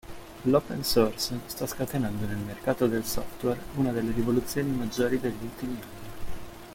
L'open 0.47 0.83
source 0.83 1.31
sta 1.45 1.67
scatenando 1.67 2.25
nel 2.25 2.37
mercato 2.39 2.87
del 2.87 3.05
software 3.05 3.61
una 3.75 3.91
delle 3.91 4.11
rivoluzioni 4.11 4.71
maggiori 4.71 5.19
degli 5.19 5.43
ultimi 5.43 5.73
anni. 5.73 5.89